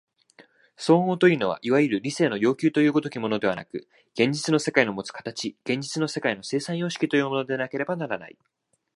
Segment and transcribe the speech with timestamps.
[0.77, 8.35] 綜合というのはいわゆる理性の要求という如きものではなく、現実の世界のもつ形、現実の世界の生産様式というものでなければならない。